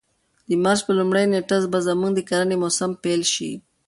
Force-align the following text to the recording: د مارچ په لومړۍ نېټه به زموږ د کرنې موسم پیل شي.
د 0.47 0.49
مارچ 0.63 0.79
په 0.85 0.91
لومړۍ 0.99 1.25
نېټه 1.33 1.57
به 1.71 1.79
زموږ 1.87 2.11
د 2.15 2.19
کرنې 2.29 2.55
موسم 2.63 2.91
پیل 3.03 3.21
شي. 3.33 3.51